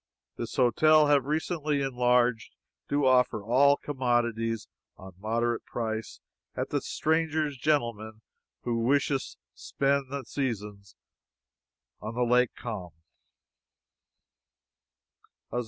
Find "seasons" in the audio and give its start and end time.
10.25-10.95